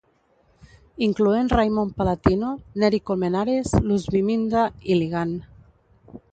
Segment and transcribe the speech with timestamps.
[1.07, 5.33] Incloent Raymond Palatino, Neri Colmenares, Luzviminda Iligan.